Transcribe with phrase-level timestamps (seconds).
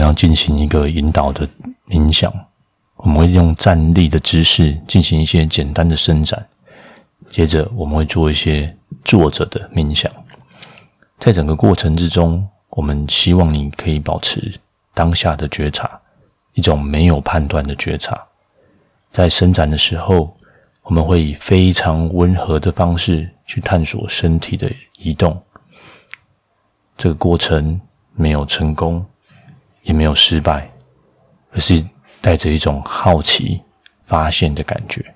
[0.00, 1.46] 然后进行一个引导的
[1.86, 2.32] 冥想，
[2.96, 6.42] 我们会用站立的姿势进行一些简单的伸展，
[7.28, 8.74] 接着我们会做一些
[9.04, 10.10] 坐着的冥想。
[11.18, 14.58] 在整个过程之中，我们希望你可以保持
[14.94, 16.00] 当下的觉察，
[16.54, 18.18] 一种没有判断的觉察。
[19.12, 20.34] 在伸展的时候，
[20.82, 25.38] 我们会以非常温和的方式去探索身体的移动。
[26.96, 27.78] 这个过程
[28.14, 29.04] 没有成功。
[29.82, 30.70] 也没有失败，
[31.52, 31.84] 而是
[32.20, 33.62] 带着一种好奇、
[34.04, 35.14] 发现的感觉，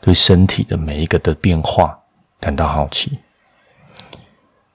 [0.00, 1.98] 对身体的每一个的变化
[2.40, 3.18] 感到好奇。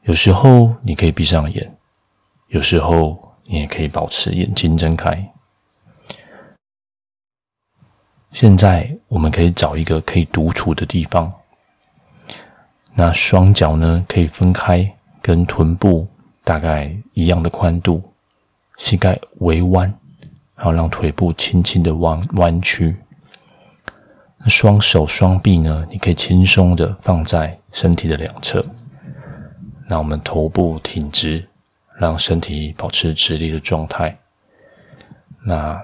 [0.03, 1.77] 有时候你可以闭上眼，
[2.47, 5.31] 有时候你也可以保持眼睛睁开。
[8.31, 11.31] 现在我们可以找一个可以独处的地方，
[12.93, 16.07] 那双脚呢，可以分开，跟臀部
[16.43, 18.12] 大概一样的宽度。
[18.77, 19.93] 膝盖微弯，
[20.55, 22.95] 然后让腿部轻轻的弯弯曲。
[24.39, 25.85] 那双手双臂呢？
[25.89, 28.65] 你可以轻松的放在身体的两侧。
[29.87, 31.47] 那我们头部挺直，
[31.97, 34.17] 让身体保持直立的状态。
[35.45, 35.81] 那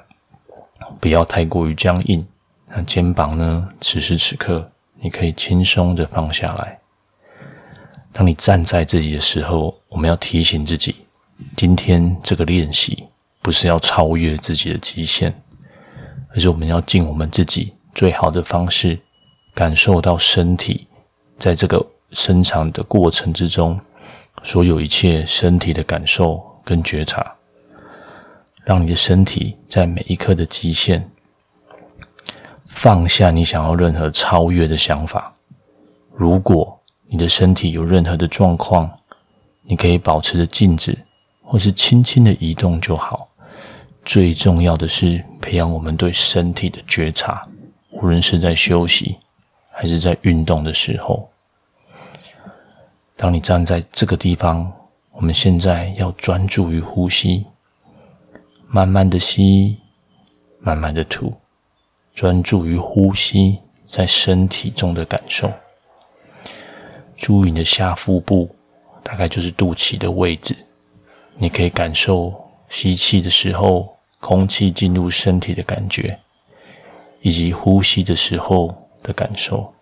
[0.99, 2.25] 不要太过于僵硬。
[2.67, 3.69] 那肩膀呢？
[3.81, 6.77] 此时此刻，你可以轻松的放下来。
[8.11, 10.95] 当你站在自己的时候，我们要提醒自己。
[11.55, 13.03] 今天这个练习
[13.41, 15.33] 不是要超越自己的极限，
[16.33, 18.97] 而是我们要尽我们自己最好的方式，
[19.53, 20.87] 感受到身体
[21.37, 23.79] 在这个伸长的过程之中，
[24.43, 27.35] 所有一切身体的感受跟觉察，
[28.63, 31.09] 让你的身体在每一刻的极限，
[32.67, 35.35] 放下你想要任何超越的想法。
[36.13, 38.89] 如果你的身体有任何的状况，
[39.63, 40.97] 你可以保持着静止。
[41.49, 43.27] 或是轻轻的移动就好。
[44.05, 47.47] 最重要的是培养我们对身体的觉察，
[47.89, 49.17] 无论是在休息
[49.71, 51.27] 还是在运动的时候。
[53.17, 54.71] 当你站在这个地方，
[55.11, 57.43] 我们现在要专注于呼吸，
[58.67, 59.75] 慢慢的吸，
[60.59, 61.33] 慢慢的吐，
[62.13, 65.51] 专注于呼吸在身体中的感受。
[67.17, 68.55] 注意你的下腹部，
[69.01, 70.55] 大概就是肚脐的位置。
[71.41, 72.33] 你可以感受
[72.67, 76.19] 吸气的时候，空气进入身体的感觉，
[77.21, 79.73] 以及呼吸的时候的感受。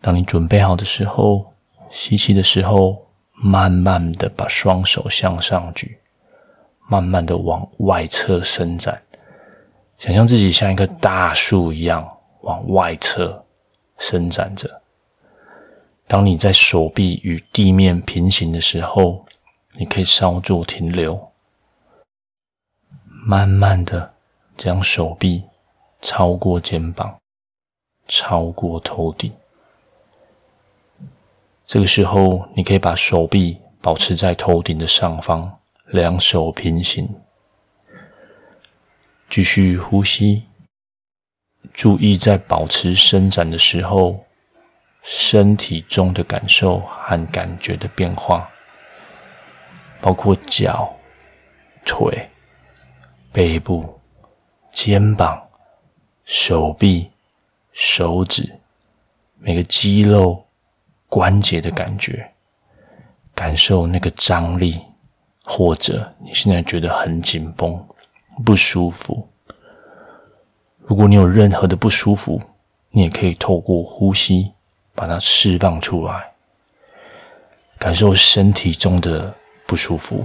[0.00, 1.52] 当你准备好的时候，
[1.90, 5.98] 吸气的时候，慢慢的把双手向上举，
[6.88, 9.02] 慢慢的往外侧伸展，
[9.98, 12.06] 想象自己像一棵大树一样
[12.40, 13.44] 往外侧
[13.98, 14.80] 伸展着。
[16.06, 19.23] 当你在手臂与地面平行的时候，
[19.76, 21.32] 你可以稍作停留，
[23.26, 24.14] 慢慢的
[24.56, 25.42] 将手臂
[26.00, 27.18] 超过肩膀，
[28.06, 29.32] 超过头顶。
[31.66, 37.08] 这个时候，你可以把手臂保持在头顶的上方，两手平行，
[39.28, 40.44] 继续呼吸。
[41.72, 44.24] 注意在保持伸展的时候，
[45.02, 48.48] 身体中的感受和感觉的变化。
[50.04, 50.94] 包括脚、
[51.82, 52.28] 腿、
[53.32, 53.98] 背部、
[54.70, 55.42] 肩膀、
[56.26, 57.10] 手臂、
[57.72, 58.54] 手指，
[59.38, 60.44] 每个肌肉、
[61.08, 62.30] 关节的感觉，
[63.34, 64.78] 感受那个张力，
[65.42, 67.82] 或者你现在觉得很紧绷、
[68.44, 69.26] 不舒服。
[70.80, 72.38] 如果你有任何的不舒服，
[72.90, 74.52] 你也可以透过呼吸
[74.94, 76.30] 把它释放出来，
[77.78, 79.34] 感受身体中的。
[79.74, 80.24] 不舒服、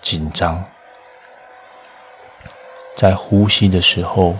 [0.00, 0.64] 紧张，
[2.96, 4.34] 在呼吸的时候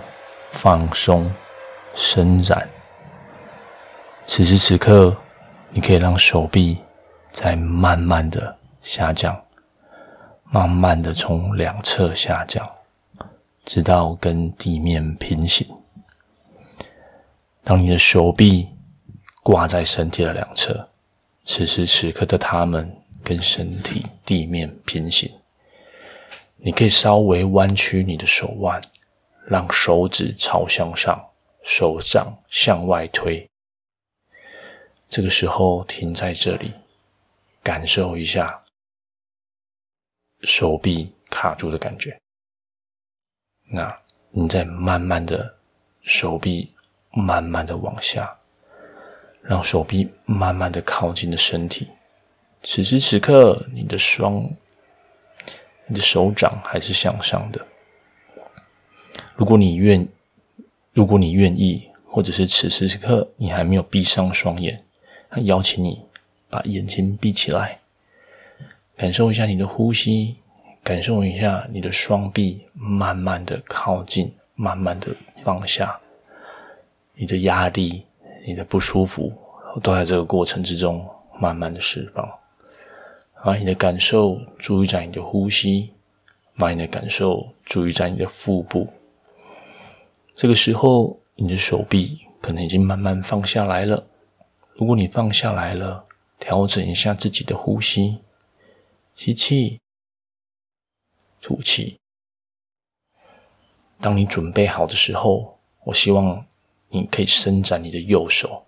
[0.49, 1.31] 放松、
[1.93, 2.67] 伸展。
[4.25, 5.15] 此时此刻，
[5.69, 6.75] 你可以让手臂
[7.31, 9.39] 再慢慢的下降，
[10.45, 12.67] 慢慢的从两侧下降，
[13.63, 15.67] 直到跟地面平行。
[17.63, 18.67] 当你的手臂
[19.43, 20.89] 挂在身体的两侧，
[21.45, 22.91] 此时此刻的他们。
[23.27, 25.29] 跟身体地面平行，
[26.55, 28.81] 你可以稍微弯曲你的手腕，
[29.49, 31.21] 让手指朝向上，
[31.61, 33.45] 手掌向外推。
[35.09, 36.73] 这个时候停在这里，
[37.61, 38.63] 感受一下
[40.43, 42.17] 手臂卡住的感觉。
[43.69, 43.93] 那
[44.31, 45.53] 你再慢慢的
[46.03, 46.73] 手臂
[47.11, 48.33] 慢慢的往下，
[49.41, 51.89] 让手臂慢慢的靠近的身体。
[52.69, 54.43] 此时此刻，你的双
[55.85, 57.65] 你的手掌还是向上的。
[59.37, 60.05] 如果你愿，
[60.91, 64.83] 如果你愿意，或者是此时此刻你还没有闭上双眼，
[65.29, 66.03] 那邀请你
[66.49, 67.79] 把眼睛闭起来，
[68.97, 70.35] 感受一下你的呼吸，
[70.83, 75.97] 感受一下你的双臂慢慢的靠近，慢慢的放下，
[77.13, 78.03] 你的压力、
[78.45, 79.31] 你的不舒服
[79.81, 81.07] 都在这个过程之中
[81.39, 82.29] 慢慢的释放。
[83.47, 85.93] 把你的感受注意在你的呼吸，
[86.57, 88.89] 把你的感受注意在你的腹部。
[90.35, 94.05] 这个时候，你的手臂可能已经慢慢放下来了。
[94.73, 96.03] 如果你放下来了，
[96.37, 98.17] 调整一下自己的呼吸，
[99.15, 99.79] 吸气，
[101.39, 101.97] 吐气。
[104.01, 106.45] 当你准备好的时候，我希望
[106.89, 108.65] 你可以伸展你的右手，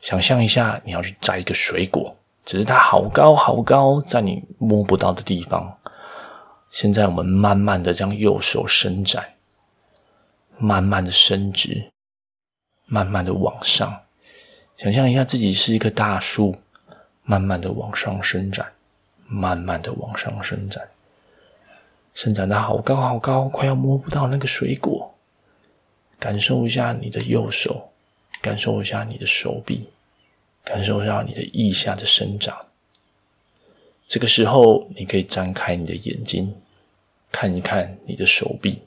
[0.00, 2.17] 想象一下你要去摘一个水果。
[2.48, 5.76] 只是它好高好高，在你摸不到的地方。
[6.70, 9.34] 现在我们慢慢的将右手伸展，
[10.56, 11.90] 慢慢的伸直，
[12.86, 13.94] 慢慢的往上。
[14.78, 16.56] 想象一下自己是一棵大树，
[17.22, 18.66] 慢慢的往上伸展，
[19.26, 20.88] 慢慢的往上伸展，
[22.14, 25.14] 伸展到好高好高，快要摸不到那个水果。
[26.18, 27.90] 感受一下你的右手，
[28.40, 29.90] 感受一下你的手臂。
[30.68, 32.54] 感受一下你的腋下的生长。
[34.06, 36.54] 这个时候，你可以张开你的眼睛，
[37.32, 38.82] 看一看你的手臂。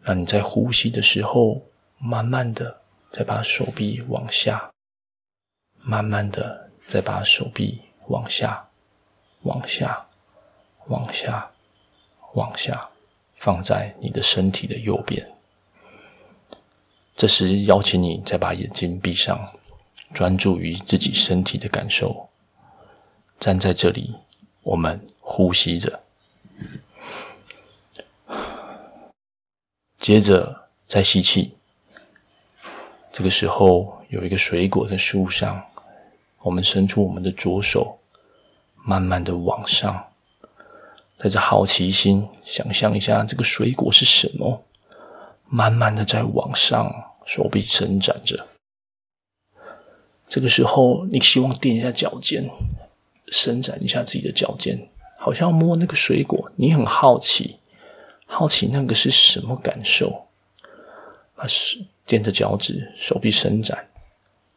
[0.00, 1.60] 那你在呼吸的时候，
[1.98, 2.80] 慢慢的
[3.10, 4.70] 再把手臂往下，
[5.82, 8.66] 慢慢的再把手臂往下，
[9.42, 10.06] 往下，
[10.86, 11.50] 往下，
[12.32, 12.88] 往下，
[13.34, 15.30] 放在你的身体的右边。
[17.14, 19.38] 这时，邀请你再把眼睛闭上。
[20.16, 22.30] 专注于自己身体的感受，
[23.38, 24.14] 站在这里，
[24.62, 26.00] 我们呼吸着，
[29.98, 31.58] 接着再吸气。
[33.12, 35.62] 这个时候有一个水果在树上，
[36.38, 37.98] 我们伸出我们的左手，
[38.86, 40.02] 慢慢的往上，
[41.18, 44.64] 带着好奇心，想象一下这个水果是什么，
[45.50, 46.90] 慢慢的在往上，
[47.26, 48.55] 手臂伸展着。
[50.28, 52.50] 这个时候，你希望垫一下脚尖，
[53.28, 54.88] 伸展一下自己的脚尖，
[55.18, 56.50] 好像摸那个水果。
[56.56, 57.58] 你很好奇，
[58.26, 60.26] 好奇那个是什么感受？
[61.36, 63.88] 把手垫着脚趾，手臂伸展，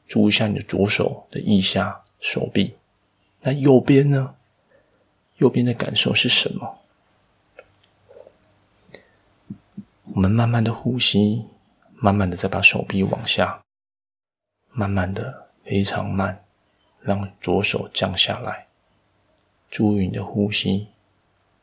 [0.07, 2.75] 注意一下你的左手的腋下、手臂。
[3.41, 4.35] 那右边呢？
[5.37, 6.79] 右边的感受是什么？
[10.13, 11.45] 我们慢慢的呼吸，
[11.95, 13.61] 慢慢的再把手臂往下，
[14.71, 15.48] 慢慢的。
[15.69, 16.43] 非常慢，
[16.99, 18.65] 让左手降下来。
[19.69, 20.87] 注意你的呼吸，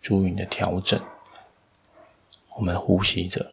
[0.00, 1.00] 注意你的调整。
[2.54, 3.52] 我们呼吸着，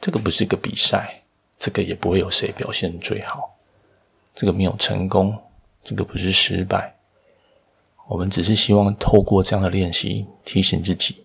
[0.00, 1.22] 这个不是个比赛，
[1.56, 3.56] 这个也不会有谁表现最好。
[4.34, 5.40] 这个没有成功，
[5.84, 6.96] 这个不是失败。
[8.08, 11.24] 我们只是希望透过这样的练习，提醒自己，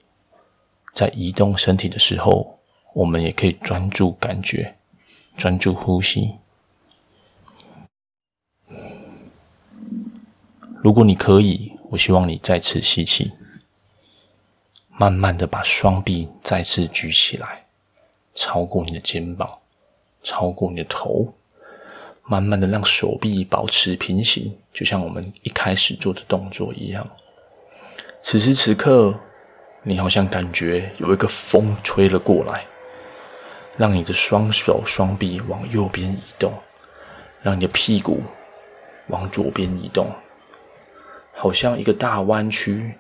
[0.93, 2.59] 在移动身体的时候，
[2.93, 4.75] 我们也可以专注感觉，
[5.35, 6.35] 专注呼吸。
[10.83, 13.31] 如果你可以，我希望你再次吸气，
[14.89, 17.65] 慢慢的把双臂再次举起来，
[18.33, 19.59] 超过你的肩膀，
[20.23, 21.31] 超过你的头，
[22.23, 27.07] 慢慢的让手臂保持平行，就像我们一开始做的动作一样。
[28.23, 29.13] 此时此刻，
[29.83, 32.65] 你好像感觉有一个风吹了过来，
[33.77, 36.51] 让你的双手双臂往右边移动，
[37.43, 38.23] 让你的屁股
[39.09, 40.11] 往左边移动。
[41.41, 42.93] 好像一个大弯曲，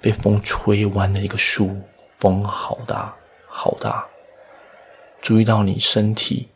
[0.00, 3.14] 被风吹弯的一个树，风好大，
[3.46, 4.08] 好大。
[5.20, 6.48] 注意到你身体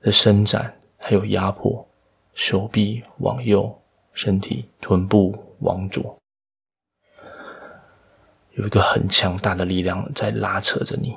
[0.00, 1.88] 的伸展，还有压迫，
[2.34, 3.80] 手臂往右，
[4.12, 6.18] 身体臀部往左，
[8.54, 11.16] 有一个很强大的力量在拉扯着你。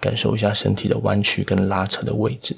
[0.00, 2.56] 感受一下身体的弯曲跟拉扯的位置。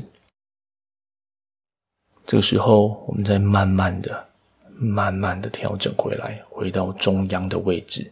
[2.30, 4.24] 这个时候，我们再慢慢的、
[4.76, 8.08] 慢慢的调整回来，回到中央的位置。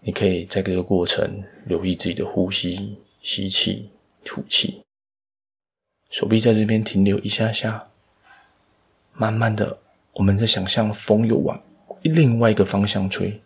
[0.00, 3.88] 你可以在这个过程留意自己的呼吸，吸气、
[4.24, 4.82] 吐气。
[6.10, 7.84] 手臂在这边停留一下下。
[9.12, 9.78] 慢慢的，
[10.14, 11.62] 我们在想象风又往
[12.02, 13.40] 另外一个方向吹，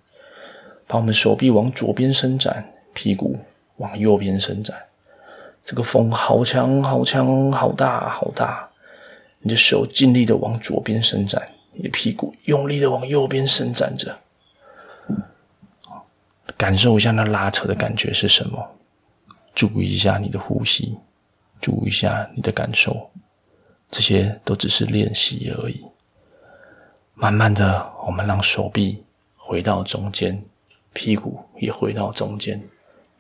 [0.87, 3.39] 把我们手臂往左边伸展，屁股
[3.77, 4.75] 往右边伸展。
[5.63, 8.66] 这个风好强、好强、好大、好大。
[9.47, 11.41] 你的手尽力的往左边伸展，
[11.73, 14.19] 你的屁股用力的往右边伸展着，
[16.57, 18.77] 感受一下那拉扯的感觉是什么？
[19.55, 20.99] 注意一下你的呼吸，
[21.61, 23.09] 注意一下你的感受，
[23.89, 25.81] 这些都只是练习而已。
[27.15, 29.05] 慢慢的，我们让手臂
[29.37, 30.43] 回到中间，
[30.93, 32.61] 屁股也回到中间，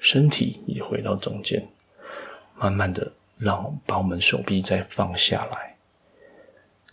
[0.00, 1.64] 身体也回到中间。
[2.56, 5.75] 慢慢的，让把我们手臂再放下来。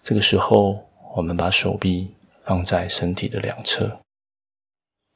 [0.04, 4.02] 这个时候，我们把手臂放在身体的两侧。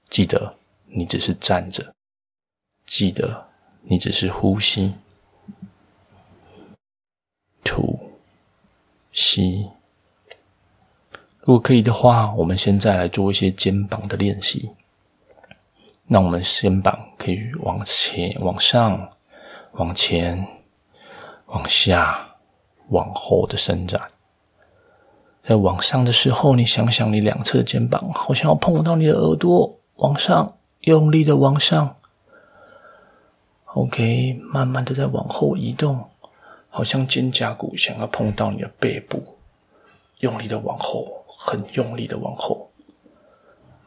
[0.09, 1.93] 记得，你只是站着。
[2.85, 3.49] 记得，
[3.81, 4.93] 你只是呼吸，
[7.65, 7.99] 吐，
[9.11, 9.69] 吸。
[11.41, 14.71] 如果可以的话，我们现在来做一些肩膀的练习。
[16.05, 19.11] 那我们肩膀可以往前、往上、
[19.73, 20.47] 往前、
[21.47, 22.37] 往下、
[22.87, 24.01] 往后的伸展。
[25.47, 31.95] 在往上的时候，你想想你两侧的肩膀好像要碰到你的耳朵，往上，用力的往上。
[33.73, 36.03] OK，慢慢的再往后移动，
[36.69, 39.23] 好像肩胛骨想要碰到你的背部，
[40.19, 41.23] 用力的往后。
[41.39, 42.69] 很用力的往后，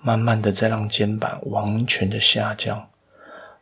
[0.00, 2.88] 慢慢的再让肩膀完全的下降，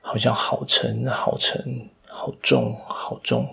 [0.00, 3.48] 好像好沉、好沉、好重、好重。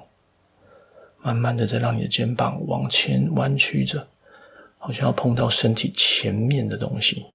[1.21, 4.05] 慢慢的再让你的肩膀往前弯曲着，
[4.85, 7.25] 好像要碰到身体前面的东西。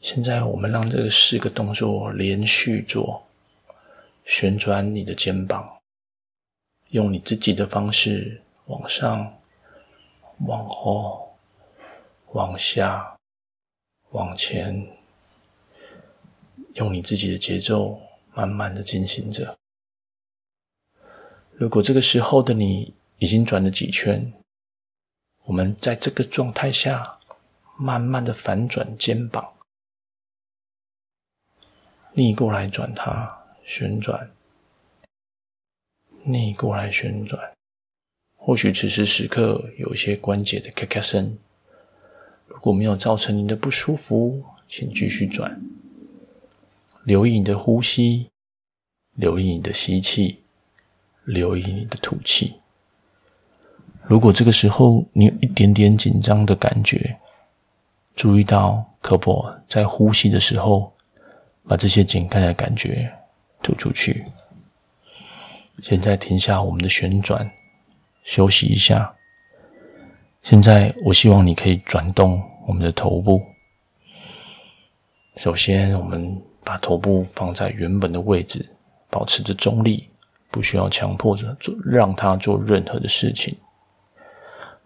[0.00, 3.22] 现在我们让这个四个动作连续做，
[4.24, 5.68] 旋转你的肩膀，
[6.92, 9.38] 用你自己的方式往上、
[10.46, 11.28] 往后。
[12.32, 13.16] 往下，
[14.10, 14.86] 往前，
[16.74, 17.98] 用你自己的节奏，
[18.34, 19.56] 慢慢的进行着。
[21.54, 24.30] 如果这个时候的你已经转了几圈，
[25.48, 27.18] 我们在这个状态下，
[27.78, 29.50] 慢慢的反转肩膀，
[32.12, 34.30] 逆过来转它，旋转，
[36.22, 37.50] 逆过来旋转。
[38.36, 41.38] 或许此时此刻有一些关节的咔咔声。
[42.46, 45.58] 如果没有造成您的不舒服，请继续转。
[47.04, 48.28] 留意你的呼吸，
[49.14, 50.42] 留意你的吸气，
[51.24, 52.60] 留意你的吐气。
[54.08, 57.14] 如果这个时候你有一点点紧张的感觉，
[58.16, 60.90] 注意到可否在呼吸的时候
[61.66, 63.12] 把这些紧张的感觉
[63.62, 64.24] 吐出去。
[65.82, 67.48] 现在停下我们的旋转，
[68.24, 69.14] 休息一下。
[70.42, 73.42] 现在，我希望你可以转动我们的头部。
[75.36, 76.34] 首先，我们
[76.64, 78.66] 把头部放在原本的位置，
[79.10, 80.08] 保持着中立，
[80.50, 83.54] 不需要强迫着做，让它做任何的事情。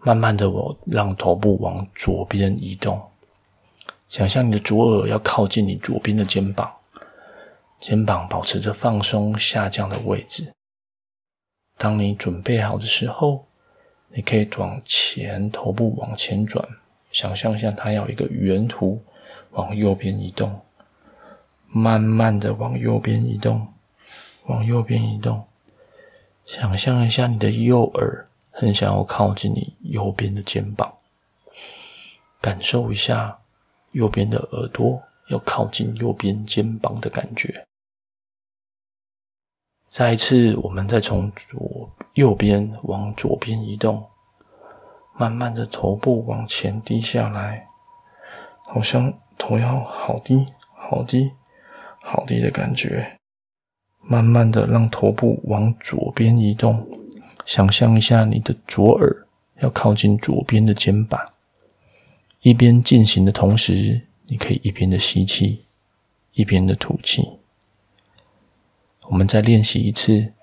[0.03, 3.01] 慢慢的，我让头部往左边移动，
[4.07, 6.71] 想象你的左耳要靠近你左边的肩膀，
[7.79, 10.53] 肩膀保持着放松下降的位置。
[11.77, 13.45] 当你准备好的时候。
[14.15, 16.63] 你可以往前，头部往前转，
[17.11, 18.99] 想象一下它要一个圆弧
[19.53, 20.61] 往右边移动，
[21.67, 23.67] 慢慢的往右边移动，
[24.45, 25.43] 往右边移动。
[26.45, 30.93] 想象一下你的右耳很想要靠近你右边的肩膀，
[32.39, 33.39] 感受一下
[33.93, 37.65] 右边的耳朵要靠近右边肩膀的感觉。
[39.89, 44.07] 再一次，我们再从左右边往左边移动，
[45.17, 47.67] 慢慢的头部往前低下来，
[48.65, 51.31] 好像头要好低、好低、
[52.01, 53.17] 好低的感觉。
[53.99, 56.85] 慢慢的让头部往左边移动，
[57.45, 59.27] 想象一下你的左耳
[59.59, 61.19] 要靠近左边的肩膀。
[62.41, 65.63] 一边进行的同时，你可以一边的吸气，
[66.33, 67.29] 一边的吐气。
[69.07, 70.33] 我们再练习一次，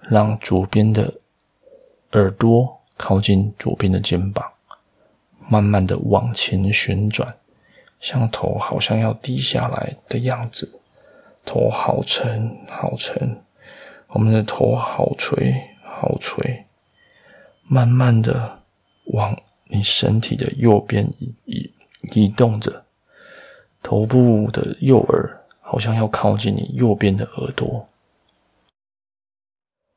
[0.00, 1.14] 让左边的
[2.12, 4.44] 耳朵靠近左边的肩膀，
[5.48, 7.36] 慢慢的往前旋转，
[8.00, 10.80] 像头好像要低下来的样子，
[11.44, 13.42] 头好沉好沉，
[14.08, 15.67] 我们的头好垂
[16.00, 16.64] 好吹，
[17.66, 18.62] 慢慢的
[19.06, 21.74] 往你身体的右边移移
[22.14, 22.84] 移动着，
[23.82, 27.88] 头部的右耳好像要靠近你右边的耳朵。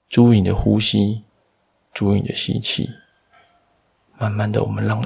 [0.09, 1.21] 注意你的呼吸，
[1.93, 2.89] 注意你的吸气。
[4.17, 4.99] 慢慢的，我们让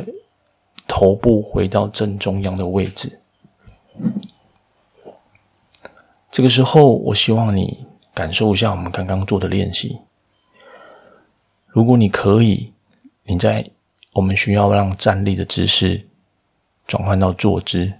[0.88, 3.20] 头部回到正中央的位置。
[6.32, 10.00] 这个时候，我希望你感受一下我们刚刚做的练习。
[11.76, 12.72] 如果你可以，
[13.24, 13.70] 你在
[14.14, 16.08] 我们需要让站立的姿势
[16.88, 17.92] 转换到坐姿。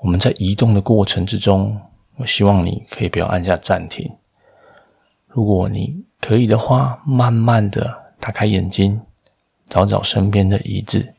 [0.00, 1.78] 我们在移动的过程之中，
[2.16, 4.10] 我希望你可以不要按下暂停。
[5.26, 8.98] 如果你可以的话，慢慢的打开眼睛，
[9.68, 11.12] 找找身边的椅子、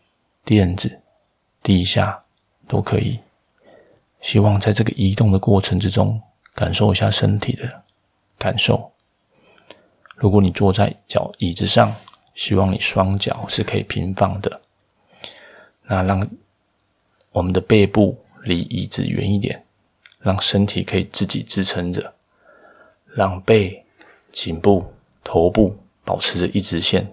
[0.43, 1.01] 垫子、
[1.61, 2.23] 地下
[2.67, 3.19] 都可以。
[4.21, 6.19] 希望在这个移动的过程之中，
[6.55, 7.83] 感受一下身体的
[8.39, 8.91] 感受。
[10.19, 11.95] 如果你坐在脚椅子上，
[12.35, 14.61] 希望你双脚是可以平放的。
[15.83, 16.29] 那让
[17.31, 19.63] 我们的背部离椅子远一点，
[20.19, 22.13] 让身体可以自己支撑着，
[23.15, 23.83] 让背、
[24.29, 24.85] 颈部、
[25.23, 27.09] 头部保持着一直线，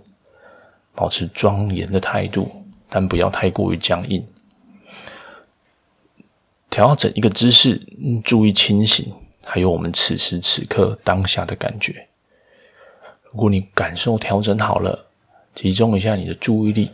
[0.92, 4.26] 保持庄严的态度，但不要太过于僵硬。
[6.68, 7.80] 调整一个姿势，
[8.25, 12.08] 注意清醒，还有我们此时此刻当下的感觉。
[13.37, 15.09] 如果你感受调整好了，
[15.55, 16.90] 集中一下你的注意力，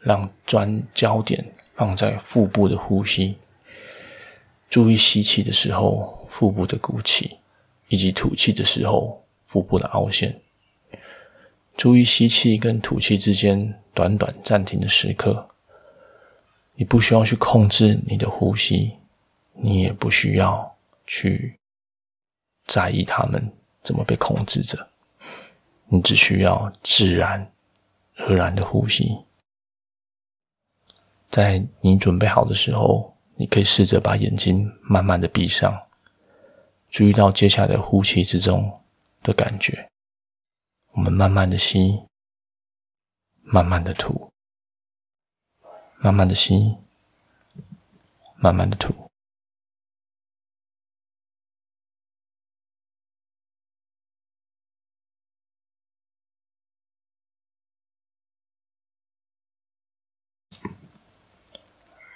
[0.00, 1.44] 让专焦点
[1.76, 3.36] 放在腹部的呼吸，
[4.68, 7.36] 注意吸气的时候腹部的鼓起，
[7.86, 10.36] 以及吐气的时候腹部的凹陷。
[11.76, 15.46] 注意吸气跟吐气之间短短暂停的时刻。
[16.74, 18.96] 你不需要去控制你的呼吸，
[19.52, 21.56] 你也不需要去
[22.66, 23.52] 在意他们
[23.84, 24.89] 怎么被控制着。
[25.92, 27.50] 你只需要自然
[28.14, 29.24] 而然的呼吸，
[31.28, 35.88] 在你准备好的时候，你可以试着把眼睛慢慢的闭上，
[36.90, 38.80] 注意到接下来的呼气之中
[39.24, 39.88] 的感觉。
[40.92, 42.00] 我们慢慢的吸，
[43.42, 44.30] 慢慢的吐，
[45.98, 46.76] 慢慢的吸，
[48.36, 49.09] 慢慢的吐。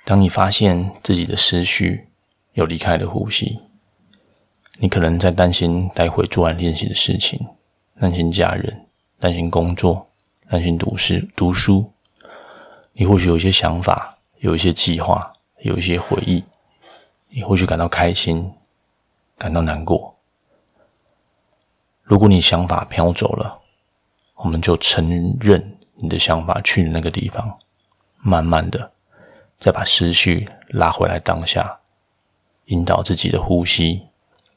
[0.04, 2.08] 当你发现自己的思绪
[2.52, 3.58] 有离开了呼吸，
[4.76, 7.40] 你可能在担心待会做完练习的事情，
[7.98, 8.84] 担心家人，
[9.18, 10.10] 担心工作，
[10.50, 11.90] 担心读书读书。
[12.92, 16.44] 你或许有一些想法，有一些计划，有一些回忆，
[17.30, 18.52] 你或许感到开心，
[19.38, 20.14] 感到难过。
[22.02, 23.58] 如果你想法飘走了，
[24.34, 27.58] 我们就承认你的想法去了那个地方，
[28.18, 28.92] 慢慢的。
[29.64, 31.80] 再把思绪拉回来当下，
[32.66, 34.08] 引导自己的呼吸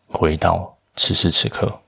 [0.05, 1.79] 回到此时此刻。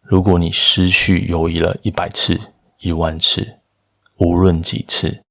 [0.00, 2.40] 如果你思绪游移了一百次、
[2.78, 3.58] 一万次，
[4.18, 5.24] 无论几次，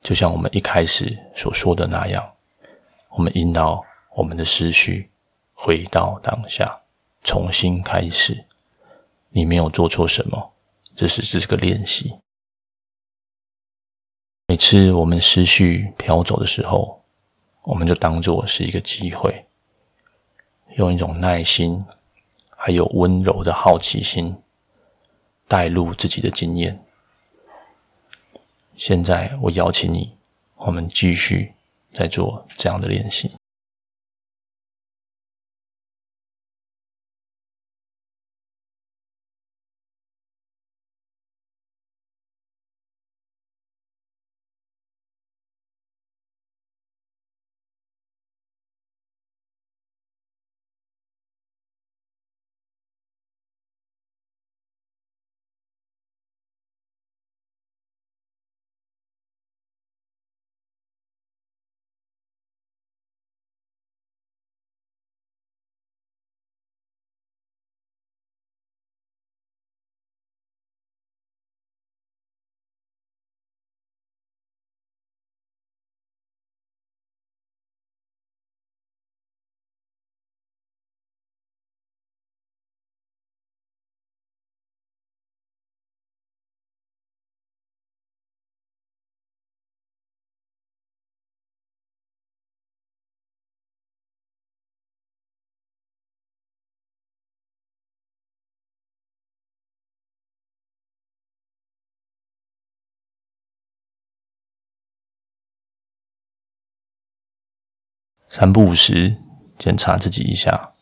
[0.00, 2.32] 就像我们一开始所说的那样，
[3.10, 3.84] 我们引导
[4.16, 5.08] 我们的思绪
[5.52, 6.80] 回到当下，
[7.22, 8.46] 重新开始。
[9.28, 10.54] 你没有做错什么，
[10.96, 12.18] 这是这是个练习。
[14.50, 17.04] 每次我们思绪飘走的时候，
[17.64, 19.44] 我们就当做是一个机会，
[20.78, 21.84] 用一种耐心，
[22.56, 24.34] 还有温柔的好奇心，
[25.46, 26.82] 带入自己的经验。
[28.74, 30.16] 现在，我邀请你，
[30.56, 31.52] 我们继续
[31.92, 33.37] 再做这样的练习。
[108.38, 109.16] 三不五时
[109.58, 110.72] 检查自己一下，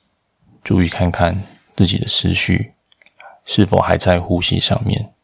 [0.63, 2.75] 注意看看自己的思绪
[3.47, 5.15] 是否还在呼吸上面。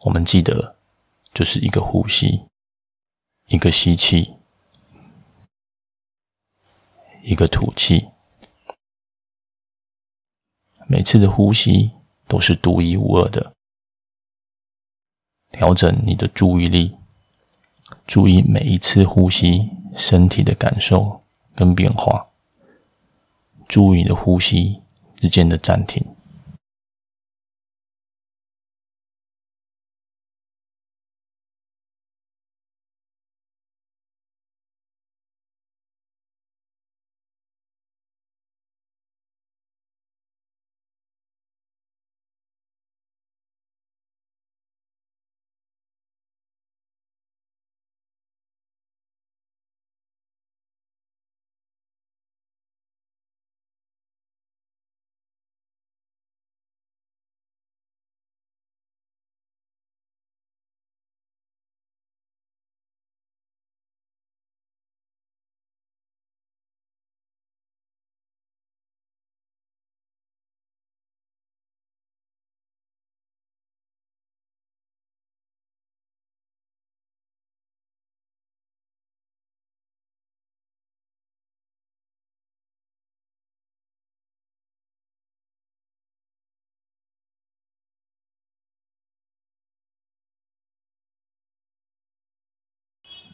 [0.00, 0.74] 我们记得，
[1.32, 2.48] 就是一个呼吸，
[3.46, 4.34] 一个吸气，
[7.22, 8.08] 一个吐气。
[10.88, 11.92] 每次的呼吸
[12.26, 13.52] 都是独一无二的。
[15.52, 16.98] 调整你的注意力，
[18.08, 21.20] 注意每一次呼吸，身体的感受
[21.54, 22.28] 跟变化，
[23.68, 24.80] 注意你的呼吸
[25.14, 26.02] 之间的暂停。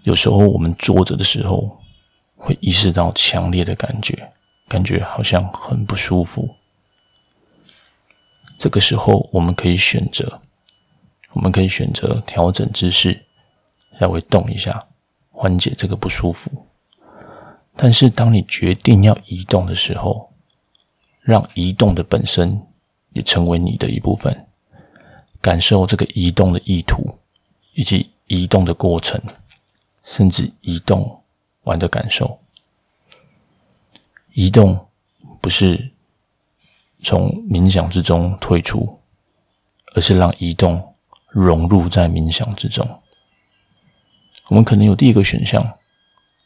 [0.04, 1.78] 有时候我们坐着的时候，
[2.36, 4.32] 会意识到强烈的感觉，
[4.68, 6.54] 感觉好像很不舒服。
[8.58, 10.40] 这个时候，我们可以选择，
[11.32, 13.24] 我们可以选择调整姿势，
[13.98, 14.86] 稍微动一下，
[15.30, 16.50] 缓解这个不舒服。
[17.74, 20.30] 但是，当你决定要移动的时候，
[21.22, 22.60] 让移动的本身
[23.14, 24.46] 也成为你的一部分，
[25.40, 27.18] 感受这个移动的意图
[27.72, 29.18] 以及移动的过程。
[30.04, 31.22] 甚至移动
[31.62, 32.38] 玩的感受，
[34.34, 34.86] 移动
[35.40, 35.90] 不是
[37.02, 39.00] 从冥想之中退出，
[39.94, 40.94] 而是让移动
[41.28, 42.86] 融入在冥想之中。
[44.48, 45.78] 我们可能有第一个选项：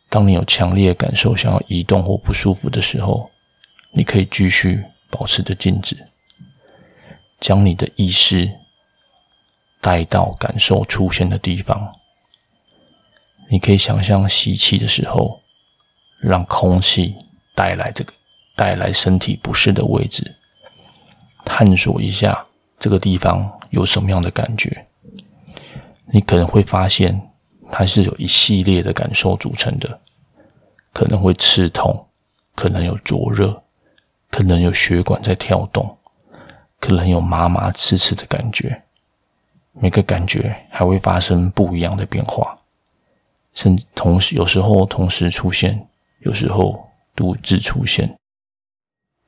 [0.09, 3.29] 当你有强烈的感受想要移动或不舒服的时候，
[3.91, 6.07] 你可以继续保持着静止，
[7.41, 8.49] 将你的意识
[9.81, 11.98] 带到感受出现的地方。
[13.51, 15.41] 你可以想象吸气的时候，
[16.21, 17.15] 让空气
[17.55, 18.13] 带来这个
[18.55, 20.37] 带来身体不适的位置，
[21.45, 22.47] 探索一下
[22.79, 24.87] 这个地方有什么样的感觉。
[26.11, 27.21] 你可能会发现
[27.71, 30.01] 它是有一系列的感受组成的，
[30.93, 32.07] 可能会刺痛，
[32.55, 33.63] 可能有灼热，
[34.31, 35.97] 可能有血管在跳动，
[36.81, 38.83] 可能有麻麻刺刺的感觉。
[39.73, 42.58] 每个感觉还会发生不一样的变化。
[43.59, 45.85] 甚至同时，有时候同时出现，
[46.21, 48.17] 有时候独自出现，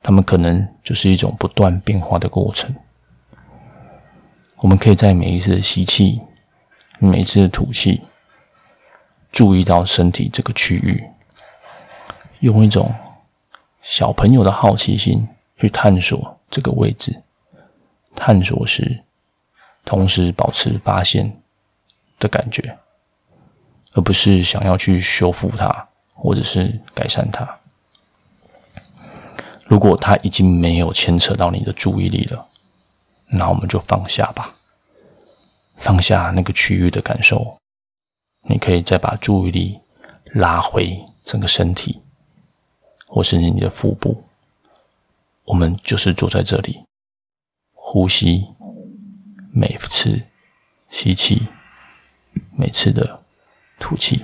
[0.01, 2.73] 它们可能就是一种不断变化的过程。
[4.59, 6.21] 我们可以在每一次的吸气、
[6.97, 8.03] 每一次的吐气，
[9.33, 11.03] 注意到身体这个区域，
[12.39, 12.89] 用一种
[13.81, 17.21] 小朋友的好奇心去探索这个位置。
[18.15, 19.03] 探索时，
[19.83, 21.33] 同时保持发现
[22.17, 22.77] 的感觉。
[23.93, 27.59] 而不是想要去修复它，或者是改善它。
[29.65, 32.47] 如果它已经没有牵扯到你的注意力了，
[33.27, 34.55] 那我们就放下吧，
[35.77, 37.57] 放下那个区域的感受。
[38.43, 39.79] 你可以再把注意力
[40.33, 42.01] 拉回整个身体，
[43.07, 44.23] 或是你的腹部。
[45.45, 46.83] 我们就是坐在这里，
[47.73, 48.47] 呼吸，
[49.53, 50.21] 每次
[50.89, 51.47] 吸气，
[52.55, 53.20] 每次的。
[53.81, 54.23] 吐气。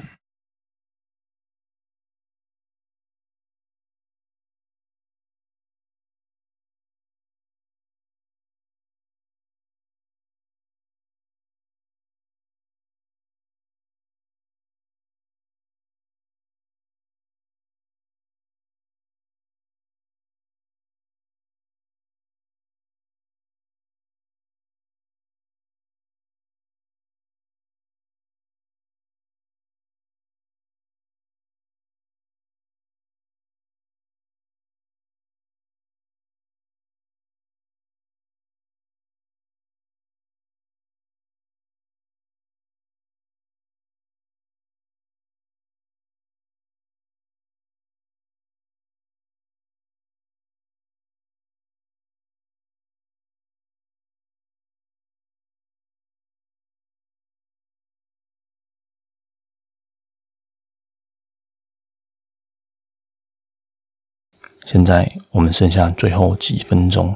[64.67, 67.15] 现在我们剩下最后几分钟，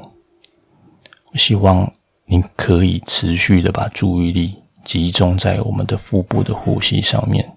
[1.32, 1.92] 我希望
[2.24, 7.54] 您可以持续的把注意力集中在我们的腹部的呼吸上面，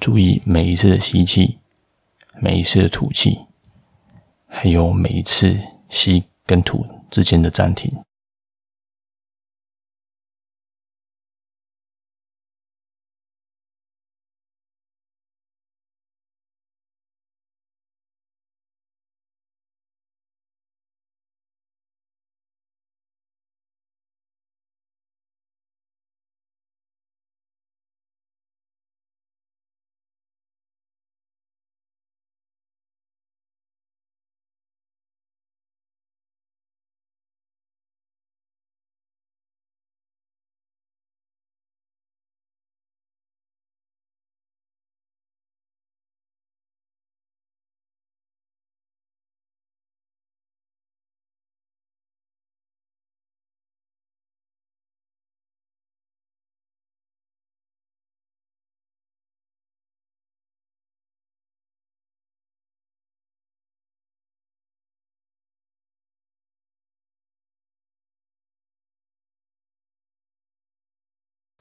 [0.00, 1.58] 注意每一次的吸气，
[2.40, 3.38] 每一次的吐气，
[4.48, 5.56] 还有每一次
[5.88, 7.96] 吸跟吐之间的暂停。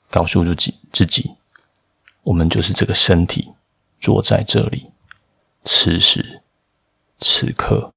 [0.09, 1.35] 告诉自己，自己，
[2.23, 3.53] 我们就是这个身体，
[3.99, 4.91] 坐在这里，
[5.63, 6.41] 此时
[7.19, 7.93] 此刻。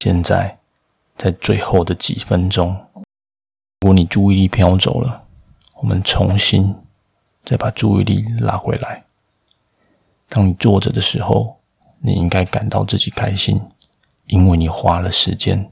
[0.00, 0.56] 现在，
[1.16, 2.68] 在最后的几分钟，
[3.80, 5.24] 如果你注意力飘走了，
[5.74, 6.72] 我们重新
[7.44, 9.04] 再把注意力拉回来。
[10.28, 11.58] 当你坐着的时候，
[11.98, 13.60] 你应该感到自己开心，
[14.26, 15.68] 因为你花了时间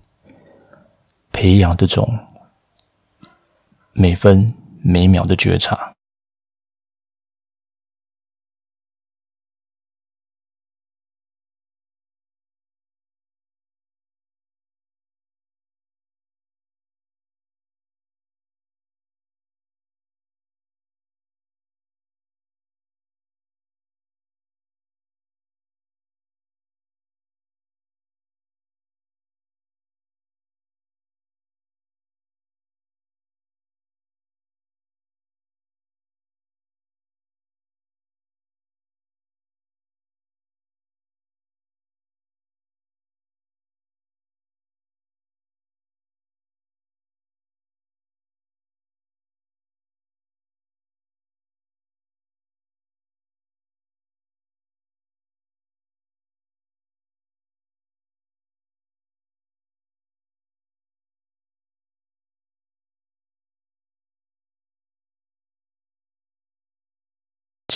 [1.31, 2.19] 培养这种
[3.93, 5.95] 每分每秒的觉察。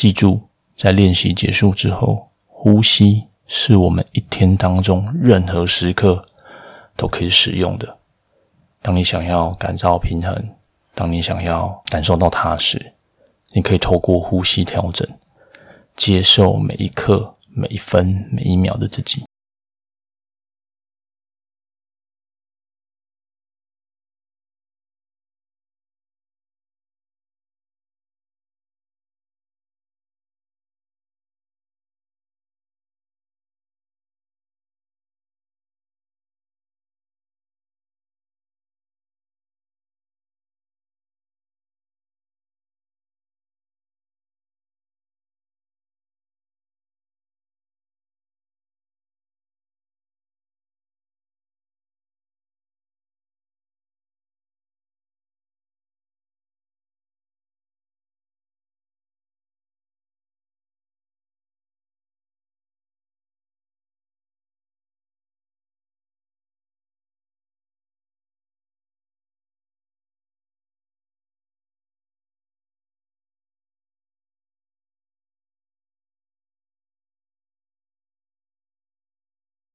[0.00, 0.40] 记住，
[0.74, 6.24] 在练习结束之后，呼吸是我们一天当中任何时刻
[6.96, 7.98] 都可以使用的。
[8.80, 10.48] 当你想要感到平衡，
[10.94, 12.94] 当你想要感受到踏实，
[13.52, 15.06] 你可以透过呼吸调整，
[15.96, 19.26] 接受每一刻、每一分、每一秒的自己。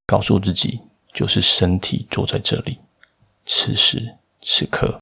[0.06, 0.80] 告诉自己，
[1.13, 2.78] 就是身体坐在这里，
[3.46, 5.00] 此时此刻。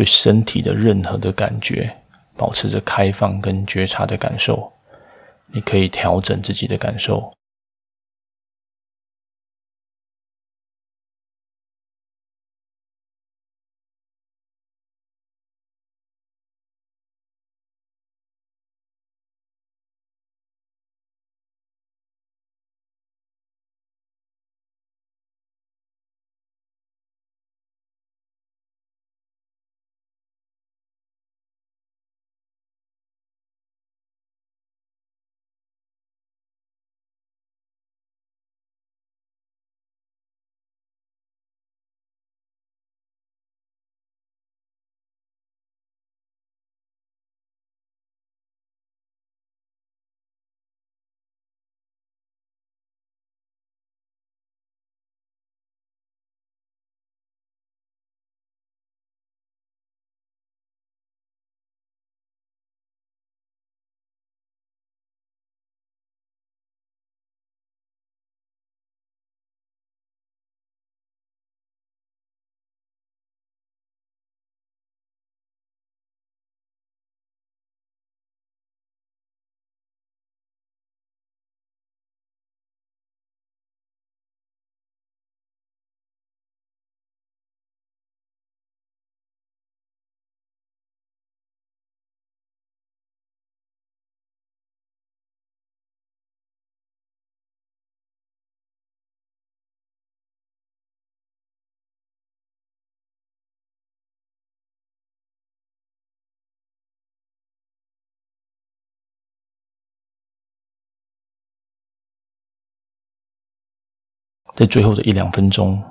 [0.00, 1.94] 对身体的任何的感觉，
[2.34, 4.72] 保持着开放跟觉察的感受，
[5.52, 7.30] 你可以调整自己的感受。
[114.60, 115.82] 在最后的一两分钟，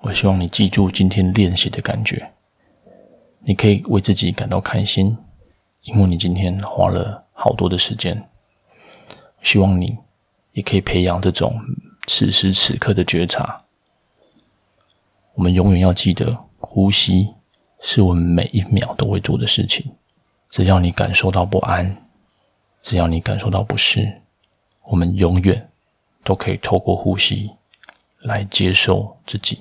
[0.00, 2.30] 我希望你记住今天练习的感觉。
[3.38, 5.16] 你可以为自己感到开心，
[5.84, 8.28] 因为你今天花了好多的时间。
[9.42, 9.96] 希望你
[10.52, 11.58] 也可以培养这种
[12.06, 13.62] 此时此刻的觉察。
[15.32, 17.26] 我们永远要记得，呼吸
[17.80, 19.90] 是我们每一秒都会做的事情。
[20.50, 21.96] 只要你感受到不安，
[22.82, 24.20] 只要你感受到不适，
[24.90, 25.70] 我们永远
[26.22, 27.50] 都可以透过呼吸。
[28.20, 29.60] 来接受自己。